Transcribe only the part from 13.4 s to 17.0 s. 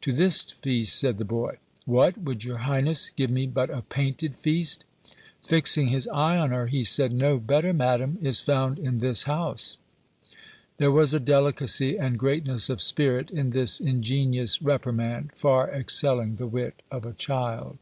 this ingenious reprimand far excelling the wit